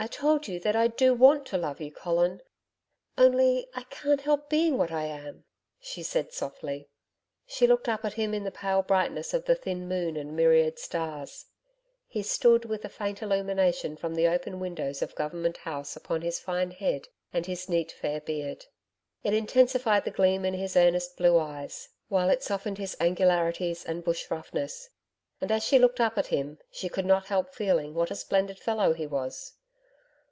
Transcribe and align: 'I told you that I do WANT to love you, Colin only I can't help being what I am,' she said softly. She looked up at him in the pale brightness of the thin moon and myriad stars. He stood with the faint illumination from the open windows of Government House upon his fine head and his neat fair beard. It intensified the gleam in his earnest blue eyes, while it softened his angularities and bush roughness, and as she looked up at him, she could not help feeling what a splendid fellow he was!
'I 0.00 0.06
told 0.06 0.46
you 0.46 0.60
that 0.60 0.76
I 0.76 0.86
do 0.86 1.12
WANT 1.12 1.44
to 1.46 1.58
love 1.58 1.80
you, 1.80 1.90
Colin 1.90 2.40
only 3.18 3.66
I 3.74 3.82
can't 3.90 4.20
help 4.20 4.48
being 4.48 4.78
what 4.78 4.92
I 4.92 5.06
am,' 5.06 5.42
she 5.80 6.04
said 6.04 6.32
softly. 6.32 6.88
She 7.48 7.66
looked 7.66 7.88
up 7.88 8.04
at 8.04 8.12
him 8.12 8.32
in 8.32 8.44
the 8.44 8.52
pale 8.52 8.80
brightness 8.82 9.34
of 9.34 9.46
the 9.46 9.56
thin 9.56 9.88
moon 9.88 10.16
and 10.16 10.36
myriad 10.36 10.78
stars. 10.78 11.46
He 12.06 12.22
stood 12.22 12.64
with 12.64 12.82
the 12.82 12.88
faint 12.88 13.22
illumination 13.22 13.96
from 13.96 14.14
the 14.14 14.28
open 14.28 14.60
windows 14.60 15.02
of 15.02 15.16
Government 15.16 15.56
House 15.56 15.96
upon 15.96 16.22
his 16.22 16.38
fine 16.38 16.70
head 16.70 17.08
and 17.32 17.46
his 17.46 17.68
neat 17.68 17.90
fair 17.90 18.20
beard. 18.20 18.66
It 19.24 19.34
intensified 19.34 20.04
the 20.04 20.12
gleam 20.12 20.44
in 20.44 20.54
his 20.54 20.76
earnest 20.76 21.16
blue 21.16 21.36
eyes, 21.38 21.88
while 22.08 22.30
it 22.30 22.44
softened 22.44 22.78
his 22.78 22.96
angularities 23.00 23.84
and 23.84 24.04
bush 24.04 24.30
roughness, 24.30 24.90
and 25.40 25.50
as 25.50 25.64
she 25.64 25.76
looked 25.76 25.98
up 26.00 26.16
at 26.16 26.28
him, 26.28 26.60
she 26.70 26.88
could 26.88 27.04
not 27.04 27.26
help 27.26 27.52
feeling 27.52 27.94
what 27.94 28.12
a 28.12 28.14
splendid 28.14 28.60
fellow 28.60 28.92
he 28.92 29.06
was! 29.08 29.54